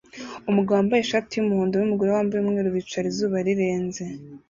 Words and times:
Umugabo 0.49 0.75
wambaye 0.77 1.01
ishati 1.03 1.31
yumuhondo 1.33 1.75
numugore 1.77 2.09
wambaye 2.11 2.39
umweru 2.41 2.69
bicara 2.77 3.05
izuba 3.11 3.35
rirenze 3.47 4.03